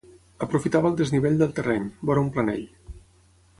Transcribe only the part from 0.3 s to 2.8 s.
Aprofitava el desnivell del terreny, vora un planell.